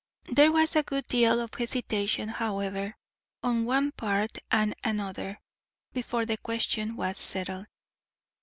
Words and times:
There 0.31 0.51
was 0.51 0.75
a 0.75 0.81
good 0.81 1.05
deal 1.05 1.39
of 1.39 1.53
hesitation, 1.53 2.27
however, 2.27 2.97
on 3.43 3.65
one 3.65 3.91
part 3.91 4.39
and 4.49 4.73
another, 4.83 5.39
before 5.93 6.25
the 6.25 6.37
question 6.39 6.95
was 6.95 7.17
settled. 7.19 7.67